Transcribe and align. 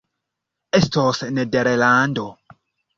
Estos 0.79 1.21
Nederlando! 1.37 2.25